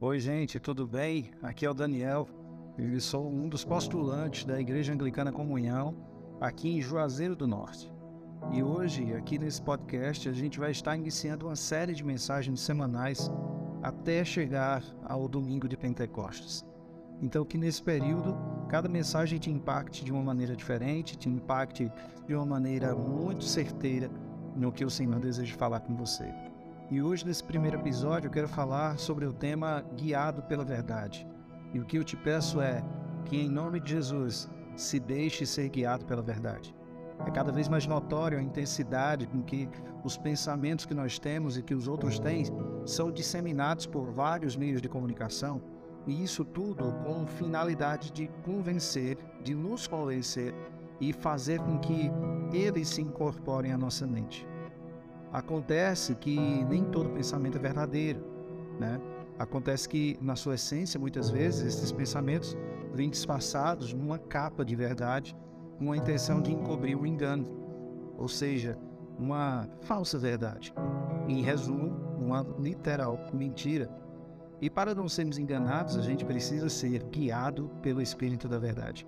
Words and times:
Oi, 0.00 0.20
gente, 0.20 0.60
tudo 0.60 0.86
bem? 0.86 1.32
Aqui 1.42 1.66
é 1.66 1.70
o 1.70 1.74
Daniel. 1.74 2.28
Eu 2.78 3.00
sou 3.00 3.28
um 3.28 3.48
dos 3.48 3.64
postulantes 3.64 4.44
da 4.44 4.60
Igreja 4.60 4.92
Anglicana 4.92 5.32
Comunhão, 5.32 5.92
aqui 6.40 6.68
em 6.68 6.80
Juazeiro 6.80 7.34
do 7.34 7.48
Norte. 7.48 7.92
E 8.52 8.62
hoje, 8.62 9.12
aqui 9.12 9.40
nesse 9.40 9.60
podcast, 9.60 10.28
a 10.28 10.32
gente 10.32 10.56
vai 10.56 10.70
estar 10.70 10.94
iniciando 10.94 11.46
uma 11.46 11.56
série 11.56 11.96
de 11.96 12.04
mensagens 12.04 12.60
semanais 12.60 13.28
até 13.82 14.24
chegar 14.24 14.84
ao 15.02 15.26
domingo 15.26 15.66
de 15.66 15.76
Pentecostes. 15.76 16.64
Então, 17.20 17.44
que 17.44 17.58
nesse 17.58 17.82
período, 17.82 18.38
cada 18.68 18.88
mensagem 18.88 19.40
te 19.40 19.50
impacte 19.50 20.04
de 20.04 20.12
uma 20.12 20.22
maneira 20.22 20.54
diferente, 20.54 21.18
te 21.18 21.28
impacte 21.28 21.90
de 22.24 22.36
uma 22.36 22.46
maneira 22.46 22.94
muito 22.94 23.42
certeira 23.42 24.08
no 24.54 24.70
que 24.70 24.84
o 24.84 24.90
Senhor 24.90 25.18
deseja 25.18 25.56
falar 25.56 25.80
com 25.80 25.96
você. 25.96 26.32
E 26.90 27.02
hoje, 27.02 27.26
nesse 27.26 27.44
primeiro 27.44 27.76
episódio, 27.76 28.28
eu 28.28 28.32
quero 28.32 28.48
falar 28.48 28.98
sobre 28.98 29.26
o 29.26 29.32
tema 29.32 29.84
guiado 29.94 30.42
pela 30.44 30.64
verdade. 30.64 31.28
E 31.74 31.78
o 31.78 31.84
que 31.84 31.98
eu 31.98 32.04
te 32.04 32.16
peço 32.16 32.62
é 32.62 32.82
que, 33.26 33.36
em 33.36 33.48
nome 33.48 33.78
de 33.78 33.90
Jesus, 33.90 34.48
se 34.74 34.98
deixe 34.98 35.44
ser 35.44 35.68
guiado 35.68 36.06
pela 36.06 36.22
verdade. 36.22 36.74
É 37.26 37.30
cada 37.30 37.52
vez 37.52 37.68
mais 37.68 37.86
notório 37.86 38.38
a 38.38 38.42
intensidade 38.42 39.26
com 39.26 39.42
que 39.42 39.68
os 40.02 40.16
pensamentos 40.16 40.86
que 40.86 40.94
nós 40.94 41.18
temos 41.18 41.58
e 41.58 41.62
que 41.62 41.74
os 41.74 41.86
outros 41.86 42.18
têm 42.18 42.44
são 42.86 43.12
disseminados 43.12 43.84
por 43.84 44.10
vários 44.10 44.56
meios 44.56 44.80
de 44.80 44.88
comunicação, 44.88 45.60
e 46.06 46.24
isso 46.24 46.42
tudo 46.42 46.94
com 47.04 47.26
finalidade 47.26 48.10
de 48.12 48.28
convencer, 48.46 49.18
de 49.44 49.54
nos 49.54 49.86
convencer 49.86 50.54
e 50.98 51.12
fazer 51.12 51.60
com 51.60 51.78
que 51.78 52.10
eles 52.50 52.88
se 52.88 53.02
incorporem 53.02 53.72
à 53.72 53.76
nossa 53.76 54.06
mente. 54.06 54.48
Acontece 55.32 56.14
que 56.14 56.64
nem 56.64 56.84
todo 56.84 57.10
pensamento 57.10 57.58
é 57.58 57.60
verdadeiro, 57.60 58.24
né? 58.78 59.00
Acontece 59.38 59.88
que, 59.88 60.18
na 60.20 60.34
sua 60.34 60.54
essência, 60.54 60.98
muitas 60.98 61.30
vezes, 61.30 61.62
esses 61.62 61.92
pensamentos 61.92 62.56
vêm 62.92 63.10
disfarçados 63.10 63.92
numa 63.92 64.18
capa 64.18 64.64
de 64.64 64.74
verdade, 64.74 65.36
com 65.78 65.92
a 65.92 65.96
intenção 65.96 66.40
de 66.40 66.52
encobrir 66.52 66.98
o 66.98 67.06
engano, 67.06 67.46
ou 68.16 68.26
seja, 68.26 68.76
uma 69.18 69.68
falsa 69.82 70.18
verdade. 70.18 70.74
Em 71.28 71.42
resumo, 71.42 71.96
uma 72.18 72.44
literal 72.58 73.18
mentira. 73.32 73.88
E 74.60 74.68
para 74.68 74.94
não 74.94 75.08
sermos 75.08 75.38
enganados, 75.38 75.96
a 75.96 76.02
gente 76.02 76.24
precisa 76.24 76.68
ser 76.68 77.04
guiado 77.04 77.70
pelo 77.80 78.02
Espírito 78.02 78.48
da 78.48 78.58
Verdade. 78.58 79.06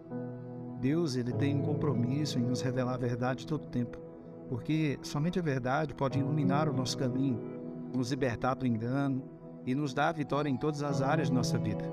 Deus 0.80 1.16
ele 1.16 1.32
tem 1.32 1.56
um 1.56 1.62
compromisso 1.62 2.38
em 2.38 2.42
nos 2.42 2.60
revelar 2.60 2.94
a 2.94 2.98
verdade 2.98 3.46
todo 3.46 3.62
o 3.64 3.70
tempo 3.70 4.09
porque 4.50 4.98
somente 5.00 5.38
a 5.38 5.42
verdade 5.42 5.94
pode 5.94 6.18
iluminar 6.18 6.68
o 6.68 6.72
nosso 6.72 6.98
caminho, 6.98 7.38
nos 7.94 8.10
libertar 8.10 8.54
do 8.54 8.66
engano 8.66 9.22
e 9.64 9.76
nos 9.76 9.94
dar 9.94 10.12
vitória 10.12 10.50
em 10.50 10.56
todas 10.56 10.82
as 10.82 11.00
áreas 11.00 11.28
de 11.28 11.34
nossa 11.34 11.56
vida. 11.56 11.84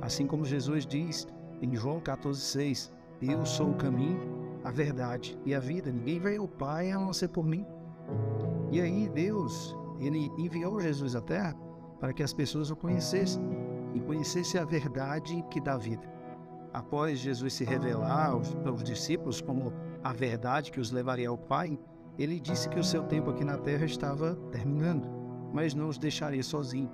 Assim 0.00 0.26
como 0.26 0.42
Jesus 0.42 0.86
diz 0.86 1.28
em 1.60 1.76
João 1.76 2.00
14,6: 2.00 2.90
Eu 3.20 3.44
sou 3.44 3.72
o 3.72 3.74
caminho, 3.74 4.18
a 4.64 4.70
verdade 4.70 5.38
e 5.44 5.54
a 5.54 5.60
vida. 5.60 5.92
Ninguém 5.92 6.18
veio 6.18 6.42
ao 6.42 6.48
Pai 6.48 6.90
a 6.90 6.98
não 6.98 7.12
ser 7.12 7.28
por 7.28 7.44
mim. 7.44 7.66
E 8.72 8.80
aí 8.80 9.06
Deus, 9.10 9.76
Ele 10.00 10.32
enviou 10.38 10.80
Jesus 10.80 11.14
à 11.14 11.20
Terra 11.20 11.54
para 12.00 12.14
que 12.14 12.22
as 12.22 12.32
pessoas 12.32 12.70
o 12.70 12.76
conhecessem 12.76 13.42
e 13.92 14.00
conhecessem 14.00 14.58
a 14.58 14.64
verdade 14.64 15.44
que 15.50 15.60
dá 15.60 15.76
vida. 15.76 16.08
Após 16.72 17.18
Jesus 17.18 17.52
se 17.52 17.64
revelar 17.64 18.30
aos, 18.30 18.56
aos 18.64 18.82
discípulos 18.82 19.42
como 19.42 19.74
a 20.02 20.12
verdade 20.14 20.70
que 20.70 20.80
os 20.80 20.90
levaria 20.90 21.28
ao 21.28 21.36
Pai, 21.36 21.78
ele 22.18 22.40
disse 22.40 22.68
que 22.68 22.78
o 22.78 22.84
seu 22.84 23.04
tempo 23.04 23.30
aqui 23.30 23.44
na 23.44 23.56
terra 23.56 23.84
estava 23.84 24.34
terminando, 24.50 25.08
mas 25.52 25.72
não 25.72 25.88
os 25.88 25.98
deixaria 25.98 26.42
sozinhos, 26.42 26.90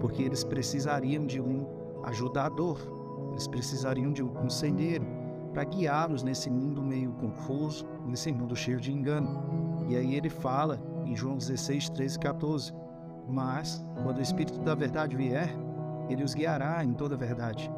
porque 0.00 0.22
eles 0.22 0.44
precisariam 0.44 1.26
de 1.26 1.40
um 1.40 1.66
ajudador, 2.04 2.78
eles 3.32 3.48
precisariam 3.48 4.12
de 4.12 4.22
um 4.22 4.28
conselheiro 4.28 5.04
para 5.52 5.64
guiá-los 5.64 6.22
nesse 6.22 6.48
mundo 6.48 6.80
meio 6.80 7.12
confuso, 7.12 7.84
nesse 8.06 8.30
mundo 8.30 8.54
cheio 8.54 8.78
de 8.78 8.92
engano. 8.92 9.42
E 9.88 9.96
aí 9.96 10.14
ele 10.14 10.30
fala 10.30 10.80
em 11.04 11.16
João 11.16 11.36
16, 11.36 11.90
13 11.90 12.16
e 12.16 12.20
14: 12.20 12.72
Mas, 13.28 13.84
quando 14.02 14.18
o 14.18 14.22
Espírito 14.22 14.60
da 14.60 14.74
Verdade 14.74 15.16
vier, 15.16 15.48
ele 16.08 16.22
os 16.22 16.34
guiará 16.34 16.84
em 16.84 16.92
toda 16.92 17.14
a 17.14 17.18
verdade. 17.18 17.70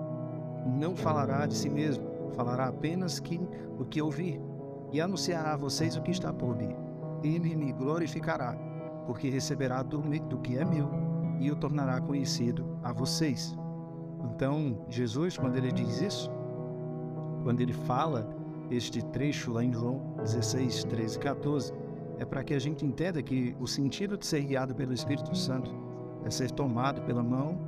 Não 0.67 0.95
falará 0.95 1.47
de 1.47 1.55
si 1.55 1.71
mesmo, 1.71 2.05
falará 2.35 2.67
apenas 2.67 3.21
que, 3.21 3.41
o 3.79 3.85
que 3.85 4.03
ouvir 4.03 4.41
e 4.93 5.01
anunciará 5.01 5.55
a 5.55 5.57
vocês 5.57 5.97
o 5.97 6.03
que 6.03 6.11
está 6.11 6.33
por 6.33 6.55
vir. 6.55 6.75
Ele 7.23 7.55
me 7.57 7.73
glorificará, 7.73 8.57
porque 9.07 9.29
receberá 9.29 9.83
do, 9.83 9.99
do 10.01 10.39
que 10.39 10.57
é 10.57 10.65
meu 10.65 10.89
e 11.41 11.51
o 11.51 11.57
tornará 11.57 12.01
conhecido 12.01 12.79
a 12.83 12.93
vocês. 12.93 13.57
Então, 14.35 14.85
Jesus, 14.89 15.37
quando 15.37 15.57
ele 15.57 15.73
diz 15.73 16.01
isso, 16.01 16.31
quando 17.43 17.61
ele 17.61 17.73
fala 17.73 18.29
este 18.71 19.03
trecho 19.03 19.53
lá 19.53 19.65
em 19.65 19.73
João 19.73 20.15
16, 20.19 20.85
13 20.85 21.17
e 21.17 21.21
14, 21.21 21.73
é 22.19 22.25
para 22.25 22.43
que 22.43 22.55
a 22.55 22.59
gente 22.59 22.85
entenda 22.85 23.23
que 23.23 23.57
o 23.61 23.67
sentido 23.67 24.17
de 24.17 24.27
ser 24.27 24.43
guiado 24.43 24.75
pelo 24.75 24.93
Espírito 24.93 25.37
Santo 25.37 25.71
é 26.25 26.31
ser 26.31 26.51
tomado 26.51 27.01
pela 27.03 27.23
mão 27.23 27.59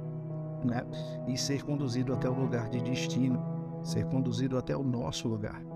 né, 0.64 0.84
e 1.26 1.38
ser 1.38 1.64
conduzido 1.64 2.12
até 2.12 2.28
o 2.28 2.34
lugar 2.34 2.68
de 2.68 2.80
destino, 2.80 3.40
ser 3.82 4.04
conduzido 4.06 4.58
até 4.58 4.76
o 4.76 4.82
nosso 4.82 5.28
lugar. 5.28 5.69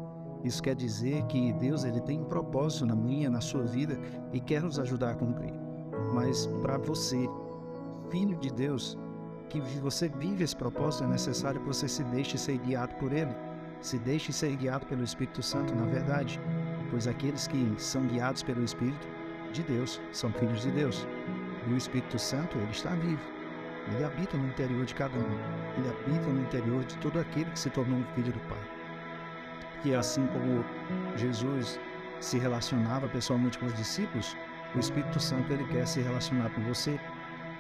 Isso 0.45 0.63
quer 0.63 0.77
dizer 0.77 1.25
que 1.25 1.55
Deus 1.55 1.85
ele 1.85 2.03
tem 2.03 2.21
um 2.21 2.25
propósito 2.25 2.85
na 2.85 2.95
minha, 2.95 3.31
na 3.31 3.41
sua 3.41 3.65
vida 3.65 3.99
e 4.31 4.39
quer 4.39 4.63
nos 4.63 4.79
ajudar 4.79 5.13
a 5.13 5.15
cumprir. 5.15 5.55
Mas 6.13 6.47
para 6.61 6.77
você, 6.77 7.27
filho 8.11 8.37
de 8.37 8.53
Deus, 8.53 8.99
que 9.49 9.59
você 9.81 10.07
vive 10.07 10.45
esse 10.45 10.55
propósito, 10.55 11.05
é 11.05 11.07
necessário 11.07 11.61
que 11.63 11.67
você 11.67 11.89
se 11.89 12.05
deixe 12.05 12.37
ser 12.37 12.59
guiado 12.59 12.95
por 12.97 13.11
Ele, 13.11 13.35
se 13.81 13.99
deixe 13.99 14.33
ser 14.33 14.55
guiado 14.57 14.85
pelo 14.85 15.03
Espírito 15.03 15.43
Santo, 15.43 15.75
na 15.75 15.87
verdade, 15.87 16.39
pois 16.91 17.07
aqueles 17.07 17.47
que 17.47 17.75
são 17.79 18.07
guiados 18.07 18.43
pelo 18.43 18.63
Espírito 18.63 19.09
de 19.51 19.63
Deus 19.63 19.99
são 20.13 20.31
filhos 20.33 20.61
de 20.61 20.71
Deus. 20.73 21.07
E 21.67 21.73
o 21.73 21.77
Espírito 21.77 22.19
Santo, 22.19 22.59
ele 22.59 22.71
está 22.71 22.91
vivo. 22.91 23.23
Ele 23.95 24.05
habita 24.05 24.37
no 24.37 24.47
interior 24.49 24.85
de 24.85 24.95
cada 24.95 25.17
um. 25.17 25.79
Ele 25.79 25.89
habita 25.89 26.29
no 26.29 26.43
interior 26.43 26.85
de 26.85 26.99
todo 26.99 27.19
aquele 27.19 27.51
que 27.51 27.59
se 27.59 27.71
tornou 27.71 27.99
um 27.99 28.05
filho 28.15 28.33
do 28.33 28.41
Pai 28.41 28.74
que 29.85 29.95
assim 29.95 30.27
como 30.29 30.65
Jesus 31.15 31.79
se 32.19 32.39
relacionava 32.39 33.07
pessoalmente 33.07 33.59
com 33.59 33.67
os 33.67 33.75
discípulos, 33.75 34.35
o 34.75 34.79
Espírito 34.79 35.21
Santo 35.21 35.53
ele 35.53 35.65
quer 35.65 35.87
se 35.87 36.01
relacionar 36.01 36.49
com 36.55 36.63
você. 36.63 36.99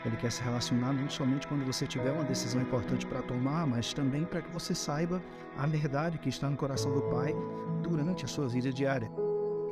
Ele 0.06 0.16
quer 0.16 0.32
se 0.32 0.42
relacionar 0.42 0.92
não 0.94 1.08
somente 1.08 1.46
quando 1.46 1.64
você 1.64 1.86
tiver 1.86 2.12
uma 2.12 2.24
decisão 2.24 2.62
importante 2.62 3.06
para 3.06 3.22
tomar, 3.22 3.66
mas 3.66 3.92
também 3.92 4.24
para 4.24 4.40
que 4.40 4.50
você 4.50 4.74
saiba 4.74 5.22
a 5.56 5.66
verdade 5.66 6.18
que 6.18 6.30
está 6.30 6.48
no 6.48 6.56
coração 6.56 6.92
do 6.92 7.02
Pai 7.02 7.34
durante 7.82 8.24
a 8.24 8.28
sua 8.28 8.48
vida 8.48 8.72
diária. 8.72 9.10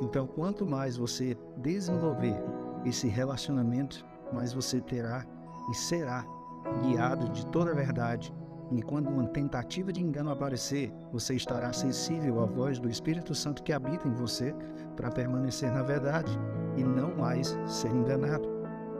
Então, 0.01 0.27
quanto 0.27 0.65
mais 0.65 0.95
você 0.95 1.35
desenvolver 1.57 2.35
esse 2.85 3.07
relacionamento, 3.07 4.05
mais 4.31 4.53
você 4.53 4.79
terá 4.79 5.25
e 5.71 5.75
será 5.75 6.23
guiado 6.83 7.29
de 7.29 7.45
toda 7.47 7.71
a 7.71 7.75
verdade 7.75 8.33
e 8.71 8.81
quando 8.81 9.09
uma 9.09 9.27
tentativa 9.27 9.91
de 9.91 10.01
engano 10.01 10.31
aparecer, 10.31 10.91
você 11.11 11.35
estará 11.35 11.71
sensível 11.73 12.41
à 12.41 12.45
voz 12.45 12.79
do 12.79 12.89
Espírito 12.89 13.35
Santo 13.35 13.63
que 13.63 13.73
habita 13.73 14.07
em 14.07 14.13
você 14.13 14.55
para 14.95 15.11
permanecer 15.11 15.71
na 15.71 15.83
verdade 15.83 16.31
e 16.77 16.83
não 16.83 17.15
mais 17.15 17.57
ser 17.67 17.91
enganado. 17.91 18.47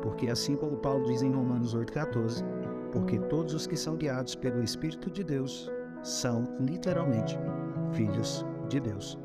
Porque 0.01 0.29
assim 0.29 0.56
como 0.56 0.78
Paulo 0.78 1.06
diz 1.06 1.22
em 1.22 1.31
Romanos 1.31 1.75
8,14, 1.75 2.44
porque 2.91 3.18
todos 3.19 3.53
os 3.53 3.66
que 3.66 3.78
são 3.78 3.96
guiados 3.96 4.35
pelo 4.35 4.63
Espírito 4.63 5.09
de 5.09 5.24
Deus 5.24 5.72
são 6.03 6.44
literalmente 6.59 7.40
filhos 7.94 8.45
de 8.69 8.80
Deus. 8.80 9.18